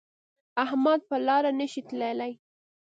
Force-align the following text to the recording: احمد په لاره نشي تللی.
احمد 0.63 0.99
په 1.09 1.15
لاره 1.27 1.51
نشي 1.59 1.81
تللی. 1.89 2.33